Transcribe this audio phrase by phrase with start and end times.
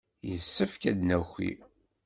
[0.29, 1.51] Yessefk ad d-naki.